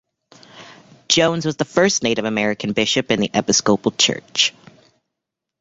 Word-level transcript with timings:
Jones 1.09 1.45
was 1.45 1.57
the 1.57 1.63
first 1.63 2.01
Native 2.01 2.25
American 2.25 2.73
bishop 2.73 3.11
in 3.11 3.19
the 3.19 3.29
Episcopal 3.35 3.91
Church. 3.91 4.51